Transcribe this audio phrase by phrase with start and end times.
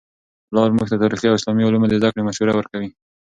[0.47, 2.89] پلار موږ ته د تاریخي او اسلامي علومو د زده کړې مشوره ورکوي.